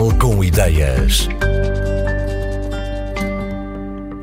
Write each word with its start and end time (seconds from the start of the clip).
Portugal 0.00 0.18
com 0.18 0.42
ideias. 0.42 1.28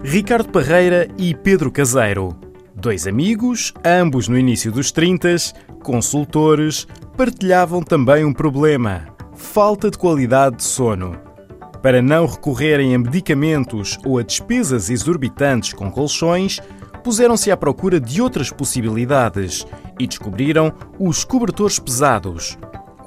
Ricardo 0.04 0.50
Parreira 0.50 1.08
e 1.20 1.36
Pedro 1.36 1.72
Caseiro. 1.72 2.36
Dois 2.74 3.06
amigos, 3.06 3.74
ambos 3.86 4.28
no 4.28 4.40
início 4.40 4.72
dos 4.72 4.92
30, 4.92 5.36
consultores, 5.84 6.88
partilhavam 7.16 7.84
também 7.84 8.26
um 8.26 8.34
problema: 8.34 9.08
falta 9.36 9.92
de 9.92 10.00
qualidade 10.00 10.58
de 10.58 10.64
sono. 10.64 11.16
Para 11.84 12.02
não 12.02 12.26
recorrerem 12.26 12.96
a 12.96 13.00
medicamentos 13.00 14.00
ou 14.04 14.18
a 14.18 14.24
despesas 14.24 14.90
exorbitantes 14.90 15.74
com 15.74 15.92
colchões, 15.92 16.60
puseram-se 17.04 17.52
à 17.52 17.58
procura 17.58 18.00
de 18.00 18.20
outras 18.20 18.50
possibilidades 18.50 19.68
e 20.00 20.08
descobriram 20.08 20.74
os 20.98 21.24
cobertores 21.24 21.78
pesados. 21.78 22.58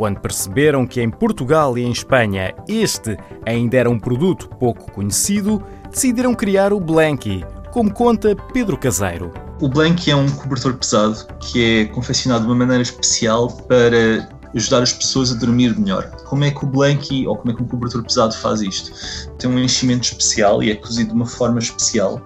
Quando 0.00 0.18
perceberam 0.18 0.86
que 0.86 1.02
em 1.02 1.10
Portugal 1.10 1.76
e 1.76 1.82
em 1.82 1.92
Espanha 1.92 2.54
este 2.66 3.18
ainda 3.44 3.76
era 3.76 3.90
um 3.90 3.98
produto 3.98 4.48
pouco 4.48 4.90
conhecido, 4.90 5.62
decidiram 5.90 6.34
criar 6.34 6.72
o 6.72 6.80
Blanky, 6.80 7.44
como 7.70 7.92
conta 7.92 8.34
Pedro 8.34 8.78
Caseiro. 8.78 9.30
O 9.60 9.68
Blanky 9.68 10.10
é 10.10 10.16
um 10.16 10.26
cobertor 10.26 10.72
pesado 10.72 11.26
que 11.38 11.82
é 11.82 11.84
confeccionado 11.84 12.44
de 12.44 12.50
uma 12.50 12.56
maneira 12.56 12.82
especial 12.82 13.48
para 13.68 14.26
ajudar 14.54 14.82
as 14.82 14.94
pessoas 14.94 15.32
a 15.32 15.34
dormir 15.34 15.78
melhor. 15.78 16.10
Como 16.24 16.44
é 16.44 16.50
que 16.50 16.64
o 16.64 16.66
Blanky 16.66 17.26
ou 17.26 17.36
como 17.36 17.52
é 17.52 17.54
que 17.54 17.62
um 17.62 17.68
cobertor 17.68 18.02
pesado 18.02 18.34
faz 18.34 18.62
isto? 18.62 18.90
Tem 19.36 19.50
um 19.50 19.58
enchimento 19.58 20.04
especial 20.04 20.62
e 20.62 20.70
é 20.70 20.76
cozido 20.76 21.10
de 21.10 21.14
uma 21.14 21.26
forma 21.26 21.58
especial 21.58 22.22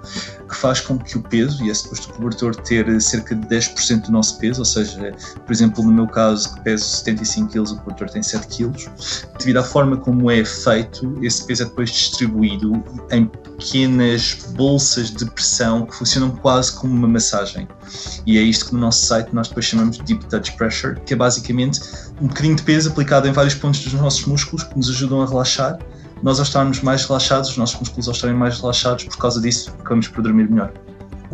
que 0.48 0.55
faz 0.55 0.80
com 0.80 0.98
que 0.98 1.16
o 1.16 1.23
peso, 1.23 1.65
e 1.65 1.71
é 1.71 1.75
suposto 1.75 2.11
o 2.11 2.15
cobertor 2.15 2.55
ter 2.55 3.01
cerca 3.01 3.34
de 3.34 3.47
10% 3.47 4.07
do 4.07 4.12
nosso 4.12 4.39
peso, 4.39 4.61
ou 4.61 4.65
seja, 4.65 5.15
por 5.45 5.53
exemplo, 5.53 5.84
no 5.84 5.93
meu 5.93 6.07
caso, 6.07 6.55
que 6.55 6.61
peso 6.62 6.84
75 6.84 7.53
kg, 7.53 7.73
o 7.73 7.77
cobertor 7.79 8.11
tem 8.11 8.23
7 8.23 8.47
kg, 8.47 8.91
devido 9.39 9.59
à 9.59 9.62
forma 9.62 9.97
como 9.97 10.31
é 10.31 10.45
feito, 10.45 11.19
esse 11.23 11.45
peso 11.45 11.62
é 11.62 11.67
depois 11.67 11.91
distribuído 11.91 12.83
em 13.11 13.27
pequenas 13.27 14.39
bolsas 14.55 15.11
de 15.11 15.25
pressão 15.27 15.86
que 15.86 15.95
funcionam 15.95 16.31
quase 16.31 16.73
como 16.73 16.92
uma 16.92 17.08
massagem. 17.08 17.69
E 18.27 18.39
é 18.39 18.42
isto 18.42 18.67
que 18.67 18.75
no 18.75 18.81
nosso 18.81 19.06
site 19.06 19.31
nós 19.33 19.48
depois 19.48 19.67
chamamos 19.67 19.98
de 19.98 20.05
Deep 20.05 20.27
Touch 20.27 20.53
Pressure, 20.56 21.01
que 21.01 21.14
é 21.14 21.17
basicamente 21.17 21.81
um 22.20 22.27
bocadinho 22.27 22.56
de 22.56 22.62
peso 22.62 22.91
aplicado 22.91 23.29
em 23.29 23.33
vários 23.33 23.55
pontos 23.55 23.81
dos 23.81 23.92
nossos 23.95 24.25
músculos 24.27 24.64
que 24.64 24.77
nos 24.77 24.91
ajudam 24.91 25.23
a 25.23 25.27
relaxar 25.27 25.79
nós 26.23 26.39
ao 26.39 26.45
estarmos 26.45 26.81
mais 26.81 27.05
relaxados, 27.05 27.51
os 27.51 27.57
nossos 27.57 27.79
músculos 27.81 28.09
ao 28.09 28.15
estarem 28.15 28.37
mais 28.37 28.61
relaxados, 28.61 29.05
por 29.05 29.19
causa 29.19 29.41
disso, 29.41 29.75
acabamos 29.79 30.09
por 30.09 30.23
dormir 30.23 30.48
melhor. 30.48 30.73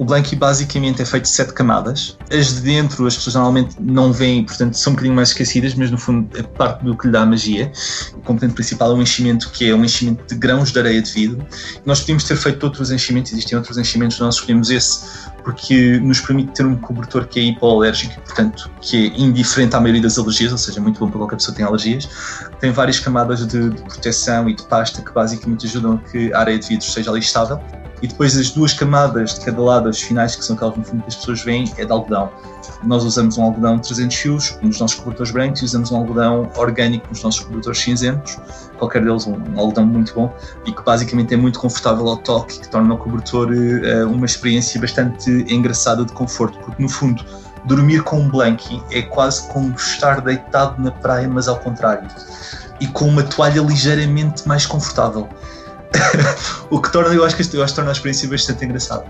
O 0.00 0.04
Blanky 0.06 0.34
basicamente 0.34 1.02
é 1.02 1.04
feito 1.04 1.24
de 1.24 1.28
sete 1.28 1.52
camadas. 1.52 2.16
As 2.32 2.54
de 2.54 2.62
dentro 2.62 3.06
as 3.06 3.16
pessoas 3.16 3.34
normalmente 3.34 3.76
não 3.78 4.10
veem, 4.10 4.42
portanto 4.42 4.72
são 4.72 4.92
um 4.92 4.96
bocadinho 4.96 5.14
mais 5.14 5.28
esquecidas, 5.28 5.74
mas 5.74 5.90
no 5.90 5.98
fundo 5.98 6.26
é 6.38 6.42
parte 6.42 6.82
do 6.82 6.96
que 6.96 7.06
lhe 7.06 7.12
dá 7.12 7.26
magia. 7.26 7.70
O 8.14 8.20
componente 8.22 8.54
principal 8.54 8.92
é 8.92 8.94
um 8.94 9.02
enchimento 9.02 9.50
que 9.50 9.68
é 9.68 9.74
um 9.74 9.84
enchimento 9.84 10.24
de 10.26 10.40
grãos 10.40 10.72
de 10.72 10.78
areia 10.78 11.02
de 11.02 11.12
vidro. 11.12 11.46
Nós 11.84 12.00
podíamos 12.00 12.24
ter 12.24 12.34
feito 12.38 12.64
outros 12.64 12.90
enchimentos, 12.90 13.30
existem 13.32 13.58
outros 13.58 13.76
enchimentos, 13.76 14.18
nós 14.20 14.36
escolhemos 14.36 14.70
esse 14.70 15.28
porque 15.44 15.98
nos 15.98 16.18
permite 16.18 16.52
ter 16.52 16.64
um 16.64 16.76
cobertor 16.76 17.26
que 17.26 17.38
é 17.38 17.42
hipoalérgico 17.42 18.18
portanto, 18.22 18.70
que 18.80 19.12
é 19.14 19.20
indiferente 19.20 19.76
à 19.76 19.80
maioria 19.80 20.00
das 20.00 20.18
alergias, 20.18 20.50
ou 20.50 20.56
seja, 20.56 20.80
muito 20.80 20.98
bom 20.98 21.10
para 21.10 21.18
qualquer 21.18 21.36
pessoa 21.36 21.52
que 21.52 21.58
tem 21.58 21.66
alergias. 21.66 22.08
Tem 22.58 22.72
várias 22.72 22.98
camadas 22.98 23.46
de, 23.46 23.68
de 23.68 23.82
proteção 23.82 24.48
e 24.48 24.54
de 24.54 24.62
pasta 24.62 25.02
que 25.02 25.12
basicamente 25.12 25.66
ajudam 25.66 25.98
que 25.98 26.32
a 26.32 26.40
areia 26.40 26.58
de 26.58 26.68
vidro 26.68 26.86
esteja 26.86 27.10
ali 27.10 27.20
estável 27.20 27.60
e 28.02 28.08
depois 28.08 28.36
as 28.36 28.50
duas 28.50 28.72
camadas 28.72 29.34
de 29.34 29.44
cada 29.44 29.60
lado, 29.60 29.88
as 29.88 30.00
finais, 30.00 30.34
que 30.36 30.44
são 30.44 30.56
aquelas 30.56 30.76
no 30.76 30.84
fundo 30.84 31.02
que 31.02 31.08
as 31.08 31.16
pessoas 31.16 31.42
veem, 31.42 31.72
é 31.76 31.84
de 31.84 31.92
algodão. 31.92 32.30
Nós 32.82 33.04
usamos 33.04 33.36
um 33.36 33.42
algodão 33.42 33.78
300 33.78 34.16
fios 34.16 34.58
nos 34.62 34.80
nossos 34.80 34.98
cobertores 34.98 35.32
brancos 35.32 35.60
e 35.60 35.64
usamos 35.66 35.90
um 35.90 35.96
algodão 35.96 36.50
orgânico 36.56 37.06
nos 37.10 37.22
nossos 37.22 37.40
cobertores 37.40 37.78
cinzentos, 37.78 38.38
qualquer 38.78 39.02
deles 39.04 39.26
um, 39.26 39.34
um 39.34 39.60
algodão 39.60 39.86
muito 39.86 40.14
bom 40.14 40.34
e 40.64 40.72
que 40.72 40.82
basicamente 40.82 41.34
é 41.34 41.36
muito 41.36 41.58
confortável 41.58 42.08
ao 42.08 42.16
toque, 42.16 42.58
que 42.58 42.68
torna 42.68 42.94
o 42.94 42.96
cobertor 42.96 43.48
uh, 43.50 44.10
uma 44.10 44.24
experiência 44.24 44.80
bastante 44.80 45.30
engraçada 45.48 46.04
de 46.04 46.12
conforto, 46.12 46.58
porque 46.60 46.82
no 46.82 46.88
fundo 46.88 47.24
dormir 47.64 48.02
com 48.02 48.20
um 48.20 48.28
blankie 48.28 48.82
é 48.90 49.02
quase 49.02 49.46
como 49.48 49.74
estar 49.74 50.20
deitado 50.22 50.82
na 50.82 50.90
praia, 50.90 51.28
mas 51.28 51.48
ao 51.48 51.58
contrário, 51.58 52.08
e 52.80 52.86
com 52.86 53.06
uma 53.06 53.22
toalha 53.22 53.60
ligeiramente 53.60 54.46
mais 54.48 54.64
confortável. 54.64 55.28
o 56.70 56.80
que 56.80 56.90
torna, 56.92 57.14
eu 57.14 57.24
acho 57.24 57.36
que, 57.36 57.56
eu 57.56 57.62
acho 57.62 57.72
que 57.72 57.76
torna 57.76 57.90
a 57.90 57.92
experiência 57.92 58.28
bastante 58.28 58.64
engraçada. 58.64 59.04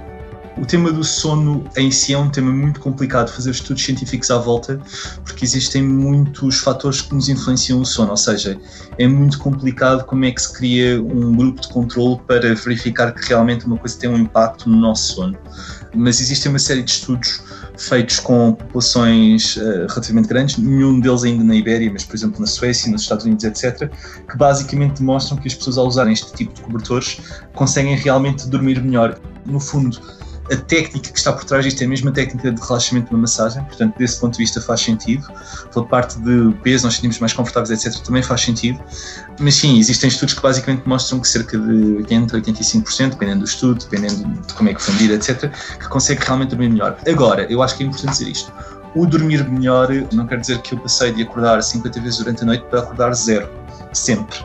O 0.58 0.66
tema 0.66 0.92
do 0.92 1.02
sono 1.02 1.64
em 1.76 1.90
si 1.90 2.12
é 2.12 2.18
um 2.18 2.28
tema 2.28 2.52
muito 2.52 2.80
complicado 2.80 3.30
fazer 3.30 3.50
estudos 3.50 3.82
científicos 3.82 4.30
à 4.30 4.36
volta, 4.36 4.78
porque 5.24 5.44
existem 5.44 5.82
muitos 5.82 6.58
fatores 6.58 7.00
que 7.00 7.14
nos 7.14 7.28
influenciam 7.28 7.80
o 7.80 7.86
sono, 7.86 8.10
ou 8.10 8.16
seja, 8.16 8.58
é 8.98 9.06
muito 9.06 9.38
complicado 9.38 10.04
como 10.04 10.24
é 10.24 10.30
que 10.30 10.42
se 10.42 10.52
cria 10.52 11.00
um 11.00 11.34
grupo 11.34 11.62
de 11.62 11.68
controle 11.68 12.20
para 12.26 12.54
verificar 12.54 13.12
que 13.12 13.26
realmente 13.28 13.64
uma 13.64 13.78
coisa 13.78 13.98
tem 13.98 14.10
um 14.10 14.18
impacto 14.18 14.68
no 14.68 14.76
nosso 14.76 15.14
sono. 15.14 15.38
Mas 15.94 16.20
existem 16.20 16.50
uma 16.50 16.58
série 16.58 16.82
de 16.82 16.90
estudos 16.90 17.40
feitos 17.80 18.20
com 18.20 18.52
populações 18.52 19.56
uh, 19.56 19.86
relativamente 19.88 20.28
grandes, 20.28 20.58
nenhum 20.58 21.00
deles 21.00 21.24
ainda 21.24 21.42
na 21.42 21.54
Ibéria, 21.54 21.90
mas 21.90 22.04
por 22.04 22.14
exemplo 22.14 22.40
na 22.40 22.46
Suécia, 22.46 22.90
nos 22.90 23.02
Estados 23.02 23.24
Unidos, 23.24 23.44
etc., 23.44 23.90
que 24.30 24.36
basicamente 24.36 24.98
demonstram 24.98 25.38
que 25.38 25.48
as 25.48 25.54
pessoas 25.54 25.78
ao 25.78 25.86
usarem 25.86 26.12
este 26.12 26.32
tipo 26.34 26.52
de 26.52 26.60
cobertores 26.60 27.20
conseguem 27.54 27.96
realmente 27.96 28.46
dormir 28.48 28.82
melhor. 28.82 29.18
No 29.46 29.58
fundo, 29.58 29.98
a 30.50 30.56
técnica 30.56 31.10
que 31.10 31.18
está 31.18 31.32
por 31.32 31.44
trás 31.44 31.64
disto 31.64 31.80
é 31.82 31.84
a 31.84 31.88
mesma 31.88 32.10
técnica 32.10 32.50
de 32.50 32.60
relaxamento 32.60 33.08
de 33.08 33.14
uma 33.14 33.20
massagem, 33.22 33.62
portanto, 33.64 33.96
desse 33.96 34.18
ponto 34.18 34.32
de 34.32 34.38
vista 34.38 34.60
faz 34.60 34.80
sentido. 34.80 35.26
Pela 35.72 35.86
parte 35.86 36.18
de 36.18 36.52
peso, 36.62 36.84
nós 36.84 36.94
sentimos 36.94 37.18
mais 37.20 37.32
confortáveis, 37.32 37.84
etc., 37.84 38.02
também 38.02 38.22
faz 38.22 38.40
sentido. 38.40 38.82
Mas 39.38 39.54
sim, 39.54 39.78
existem 39.78 40.08
estudos 40.08 40.34
que 40.34 40.42
basicamente 40.42 40.82
mostram 40.86 41.20
que 41.20 41.28
cerca 41.28 41.56
de 41.56 41.96
80, 41.98 42.40
85%, 42.40 43.10
dependendo 43.10 43.40
do 43.40 43.44
estudo, 43.44 43.78
dependendo 43.78 44.24
de 44.40 44.54
como 44.54 44.68
é 44.68 44.74
que 44.74 44.82
foi 44.82 44.94
medido, 44.94 45.14
etc., 45.14 45.50
que 45.78 45.88
consegue 45.88 46.24
realmente 46.24 46.50
dormir 46.50 46.68
melhor. 46.68 46.98
Agora, 47.08 47.46
eu 47.50 47.62
acho 47.62 47.76
que 47.76 47.84
é 47.84 47.86
importante 47.86 48.12
dizer 48.12 48.30
isto. 48.30 48.52
O 48.96 49.06
dormir 49.06 49.48
melhor 49.48 49.88
não 50.12 50.26
quer 50.26 50.40
dizer 50.40 50.60
que 50.62 50.74
eu 50.74 50.78
passei 50.78 51.12
de 51.12 51.22
acordar 51.22 51.62
50 51.62 52.00
vezes 52.00 52.18
durante 52.18 52.42
a 52.42 52.46
noite 52.46 52.64
para 52.68 52.80
acordar 52.80 53.14
zero. 53.14 53.48
Sempre 53.92 54.38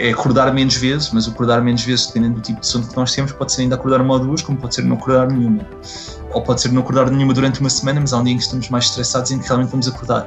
é 0.00 0.10
acordar 0.10 0.52
menos 0.54 0.76
vezes, 0.76 1.10
mas 1.12 1.28
acordar 1.28 1.60
menos 1.60 1.84
vezes, 1.84 2.06
dependendo 2.06 2.36
do 2.36 2.40
tipo 2.40 2.58
de 2.58 2.66
sono 2.66 2.86
que 2.86 2.96
nós 2.96 3.14
temos, 3.14 3.32
pode 3.32 3.52
ser 3.52 3.62
ainda 3.62 3.74
acordar 3.74 4.00
uma 4.00 4.14
ou 4.14 4.20
duas, 4.20 4.40
como 4.40 4.56
pode 4.56 4.74
ser 4.74 4.82
não 4.82 4.96
acordar 4.96 5.30
nenhuma. 5.30 5.60
Ou 6.32 6.42
pode 6.42 6.62
ser 6.62 6.72
não 6.72 6.80
acordar 6.80 7.10
nenhuma 7.10 7.34
durante 7.34 7.60
uma 7.60 7.68
semana, 7.68 8.00
mas 8.00 8.14
há 8.14 8.18
um 8.18 8.24
dia 8.24 8.32
em 8.32 8.38
que 8.38 8.44
estamos 8.44 8.70
mais 8.70 8.86
estressados 8.86 9.30
e 9.30 9.34
em 9.34 9.38
que 9.38 9.46
realmente 9.46 9.70
vamos 9.70 9.86
acordar. 9.86 10.26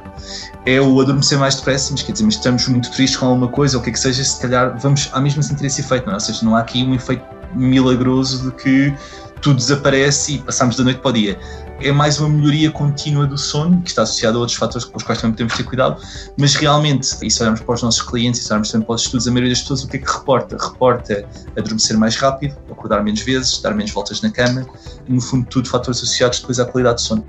É 0.64 0.80
o 0.80 1.00
adormecer 1.00 1.38
mais 1.40 1.56
depressa, 1.56 1.90
mas 1.90 2.02
quer 2.02 2.12
dizer, 2.12 2.24
mas 2.24 2.34
estamos 2.34 2.68
muito 2.68 2.88
tristes 2.92 3.18
com 3.18 3.26
alguma 3.26 3.48
coisa, 3.48 3.76
ou 3.76 3.80
o 3.80 3.84
que 3.84 3.90
é 3.90 3.92
que 3.92 3.98
seja, 3.98 4.22
se 4.22 4.40
calhar 4.40 4.78
vamos 4.78 5.10
à 5.12 5.20
mesma 5.20 5.42
sentir 5.42 5.66
esse 5.66 5.80
efeito, 5.80 6.06
não 6.06 6.12
é? 6.12 6.14
Ou 6.14 6.20
seja, 6.20 6.44
não 6.44 6.54
há 6.54 6.60
aqui 6.60 6.84
um 6.84 6.94
efeito 6.94 7.24
milagroso 7.52 8.48
de 8.48 8.56
que 8.56 8.94
tudo 9.40 9.56
desaparece 9.56 10.34
e 10.34 10.38
passamos 10.38 10.76
da 10.76 10.84
noite 10.84 11.00
para 11.00 11.10
o 11.10 11.12
dia 11.12 11.38
é 11.80 11.92
mais 11.92 12.18
uma 12.18 12.28
melhoria 12.28 12.70
contínua 12.70 13.26
do 13.26 13.36
sono, 13.36 13.82
que 13.82 13.90
está 13.90 14.02
associada 14.02 14.36
a 14.36 14.40
outros 14.40 14.56
fatores 14.56 14.86
com 14.86 14.96
os 14.96 15.02
quais 15.02 15.20
também 15.20 15.46
de 15.46 15.54
ter 15.54 15.64
cuidado, 15.64 16.00
mas 16.38 16.54
realmente, 16.54 17.16
e 17.22 17.30
se 17.30 17.42
olharmos 17.42 17.60
para 17.60 17.74
os 17.74 17.82
nossos 17.82 18.02
clientes, 18.02 18.40
e 18.40 18.44
se 18.44 18.50
olharmos 18.50 18.70
também 18.70 18.86
para 18.86 18.94
os 18.94 19.02
estudos, 19.02 19.26
a 19.26 19.30
maioria 19.30 19.50
das 19.50 19.60
pessoas 19.60 19.84
o 19.84 19.88
que 19.88 19.96
é 19.96 20.00
que 20.00 20.10
reporta? 20.10 20.56
Reporta 20.56 21.26
adormecer 21.56 21.98
mais 21.98 22.16
rápido, 22.16 22.56
acordar 22.70 23.02
menos 23.02 23.20
vezes, 23.20 23.60
dar 23.60 23.74
menos 23.74 23.92
voltas 23.92 24.22
na 24.22 24.30
cama, 24.30 24.66
no 25.08 25.20
fundo 25.20 25.46
tudo 25.46 25.68
fatores 25.68 26.00
associados 26.00 26.40
depois 26.40 26.60
à 26.60 26.64
qualidade 26.64 26.96
do 26.96 27.00
sono. 27.00 27.26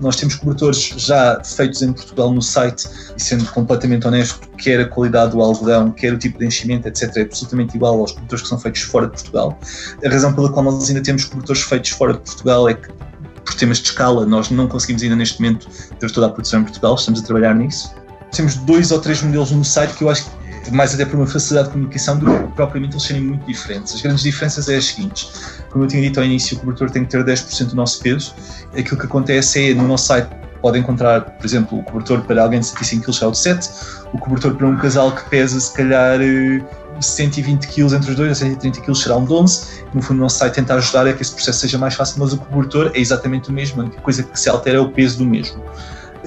Nós 0.00 0.16
temos 0.16 0.34
cobertores 0.34 0.94
já 0.96 1.40
feitos 1.44 1.80
em 1.80 1.92
Portugal 1.92 2.32
no 2.32 2.42
site 2.42 2.88
e 3.16 3.22
sendo 3.22 3.44
completamente 3.52 4.04
honesto, 4.04 4.48
quer 4.58 4.80
a 4.80 4.88
qualidade 4.88 5.30
do 5.30 5.40
algodão, 5.40 5.92
quer 5.92 6.12
o 6.12 6.18
tipo 6.18 6.40
de 6.40 6.46
enchimento, 6.46 6.88
etc., 6.88 7.16
é 7.18 7.22
absolutamente 7.22 7.76
igual 7.76 8.00
aos 8.00 8.10
cobertores 8.10 8.42
que 8.42 8.48
são 8.48 8.58
feitos 8.58 8.82
fora 8.82 9.06
de 9.06 9.12
Portugal. 9.12 9.56
A 10.04 10.08
razão 10.08 10.32
pela 10.32 10.50
qual 10.50 10.64
nós 10.64 10.88
ainda 10.88 11.02
temos 11.02 11.24
cobertores 11.24 11.62
feitos 11.62 11.90
fora 11.90 12.14
de 12.14 12.20
Portugal 12.20 12.68
é 12.68 12.74
que 12.74 12.88
por 13.52 13.58
temas 13.58 13.78
de 13.78 13.88
escala, 13.88 14.24
nós 14.24 14.50
não 14.50 14.66
conseguimos 14.66 15.02
ainda 15.02 15.16
neste 15.16 15.40
momento 15.40 15.68
ter 15.98 16.10
toda 16.10 16.26
a 16.26 16.30
produção 16.30 16.60
em 16.60 16.64
Portugal, 16.64 16.94
estamos 16.94 17.20
a 17.20 17.24
trabalhar 17.24 17.54
nisso. 17.54 17.94
Temos 18.30 18.56
dois 18.56 18.90
ou 18.90 18.98
três 18.98 19.22
modelos 19.22 19.50
no 19.50 19.64
site 19.64 19.94
que 19.94 20.04
eu 20.04 20.08
acho 20.08 20.24
que 20.64 20.70
mais 20.70 20.94
até 20.94 21.04
por 21.04 21.16
uma 21.16 21.26
facilidade 21.26 21.68
de 21.68 21.72
comunicação 21.72 22.18
do 22.18 22.26
que 22.26 22.54
propriamente 22.54 22.94
eles 22.94 23.04
serem 23.04 23.22
muito 23.22 23.44
diferentes. 23.44 23.94
As 23.94 24.00
grandes 24.00 24.22
diferenças 24.22 24.68
é 24.68 24.76
as 24.76 24.86
seguintes. 24.86 25.28
Como 25.70 25.84
eu 25.84 25.88
tinha 25.88 26.00
dito 26.00 26.18
ao 26.18 26.24
início, 26.24 26.56
o 26.56 26.60
cobertor 26.60 26.90
tem 26.90 27.04
que 27.04 27.10
ter 27.10 27.24
10% 27.24 27.66
do 27.66 27.76
nosso 27.76 28.00
peso. 28.00 28.34
Aquilo 28.76 28.96
que 28.98 29.06
acontece 29.06 29.70
é, 29.70 29.74
no 29.74 29.86
nosso 29.86 30.06
site, 30.06 30.30
pode 30.62 30.78
encontrar, 30.78 31.22
por 31.22 31.44
exemplo, 31.44 31.80
o 31.80 31.82
cobertor 31.82 32.22
para 32.22 32.42
alguém 32.42 32.60
de 32.60 32.66
75 32.66 33.12
kg 33.12 33.24
é 33.24 33.26
o 33.26 33.30
de 33.32 33.38
7, 33.38 33.70
o 34.14 34.18
cobertor 34.18 34.54
para 34.54 34.66
um 34.66 34.76
casal 34.76 35.10
que 35.12 35.28
pesa 35.28 35.58
se 35.58 35.74
calhar 35.74 36.20
120 37.00 37.66
kg 37.66 37.94
entre 37.94 38.10
os 38.10 38.16
dois, 38.16 38.28
ou 38.28 38.34
130 38.34 38.80
kg 38.80 38.94
será 38.94 39.16
um 39.16 39.30
11. 39.30 39.84
No 39.92 40.00
fundo, 40.00 40.18
o 40.18 40.22
nosso 40.22 40.38
site 40.38 40.54
tenta 40.54 40.74
ajudar 40.74 41.06
a 41.06 41.12
que 41.12 41.20
esse 41.20 41.34
processo 41.34 41.60
seja 41.60 41.76
mais 41.76 41.94
fácil, 41.94 42.20
mas 42.20 42.32
o 42.32 42.38
cobertor 42.38 42.92
é 42.94 43.00
exatamente 43.00 43.50
o 43.50 43.52
mesmo. 43.52 43.82
A 43.82 43.84
única 43.84 44.00
coisa 44.00 44.22
que 44.22 44.38
se 44.38 44.48
altera 44.48 44.78
é 44.78 44.80
o 44.80 44.90
peso 44.90 45.18
do 45.18 45.26
mesmo. 45.26 45.62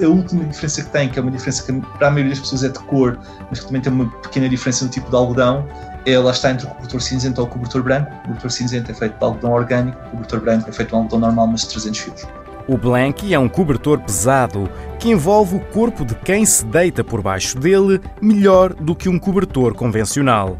A 0.00 0.06
última 0.06 0.44
diferença 0.44 0.82
que 0.82 0.90
tem, 0.90 1.08
que 1.08 1.18
é 1.18 1.22
uma 1.22 1.30
diferença 1.30 1.62
que 1.62 1.72
para 1.96 2.08
a 2.08 2.10
maioria 2.10 2.30
das 2.30 2.40
pessoas 2.40 2.62
é 2.62 2.68
de 2.68 2.78
cor, 2.80 3.18
mas 3.48 3.60
que 3.60 3.66
também 3.66 3.80
tem 3.80 3.90
uma 3.90 4.10
pequena 4.20 4.46
diferença 4.46 4.84
no 4.84 4.90
tipo 4.90 5.08
de 5.08 5.16
algodão, 5.16 5.66
é 6.04 6.18
lá 6.18 6.32
está 6.32 6.50
entre 6.50 6.66
o 6.66 6.70
cobertor 6.70 7.00
cinzento 7.00 7.40
ou 7.40 7.46
o 7.46 7.50
cobertor 7.50 7.82
branco. 7.82 8.12
O 8.12 8.22
cobertor 8.26 8.50
cinzento 8.50 8.90
é 8.90 8.94
feito 8.94 9.18
de 9.18 9.24
algodão 9.24 9.52
orgânico, 9.52 9.98
o 10.08 10.10
cobertor 10.10 10.40
branco 10.40 10.68
é 10.68 10.72
feito 10.72 10.90
de 10.90 10.94
algodão 10.94 11.20
normal, 11.20 11.46
mas 11.46 11.62
de 11.62 11.68
300 11.68 11.98
fios. 11.98 12.45
O 12.68 12.76
Blanky 12.76 13.32
é 13.32 13.38
um 13.38 13.48
cobertor 13.48 14.00
pesado 14.00 14.68
que 14.98 15.06
que 15.06 15.12
envolve 15.12 15.54
o 15.54 15.60
corpo 15.60 16.04
de 16.04 16.16
quem 16.16 16.44
se 16.44 16.66
deita 16.66 17.04
por 17.04 17.22
baixo 17.22 17.56
dele 17.56 18.00
melhor 18.20 18.74
do 18.74 18.92
que 18.92 19.08
um 19.08 19.20
cobertor 19.20 19.72
convencional. 19.72 20.58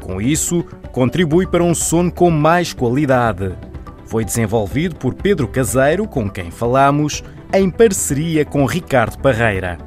Com 0.00 0.20
isso, 0.20 0.64
contribui 0.92 1.48
para 1.48 1.64
um 1.64 1.74
sono 1.74 2.12
com 2.12 2.30
mais 2.30 2.72
qualidade. 2.72 3.56
Foi 4.04 4.24
desenvolvido 4.24 4.94
por 4.94 5.14
Pedro 5.14 5.48
Caseiro, 5.48 6.06
com 6.06 6.30
quem 6.30 6.48
falamos, 6.48 7.24
em 7.52 7.68
parceria 7.68 8.44
com 8.44 8.64
Ricardo 8.64 9.18
Parreira. 9.18 9.78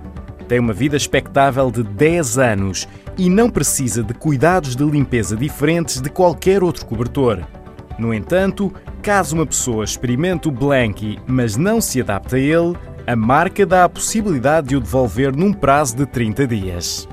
Tem 0.45 0.59
uma 0.59 0.73
vida 0.73 0.97
expectável 0.97 1.71
de 1.71 1.83
10 1.83 2.37
anos 2.37 2.89
e 3.17 3.29
não 3.29 3.49
precisa 3.49 4.03
de 4.03 4.13
cuidados 4.13 4.75
de 4.75 4.83
limpeza 4.83 5.37
diferentes 5.37 6.01
de 6.01 6.09
qualquer 6.09 6.63
outro 6.63 6.85
cobertor. 6.85 7.39
No 7.97 8.13
entanto, 8.13 8.73
caso 9.01 9.35
uma 9.35 9.45
pessoa 9.45 9.83
experimente 9.83 10.47
o 10.47 10.51
Blanky, 10.51 11.19
mas 11.25 11.57
não 11.57 11.81
se 11.81 11.99
adapte 11.99 12.35
a 12.35 12.39
ele, 12.39 12.77
a 13.07 13.15
marca 13.15 13.65
dá 13.65 13.83
a 13.83 13.89
possibilidade 13.89 14.69
de 14.69 14.75
o 14.75 14.79
devolver 14.79 15.35
num 15.35 15.51
prazo 15.51 15.97
de 15.97 16.05
30 16.05 16.47
dias. 16.47 17.07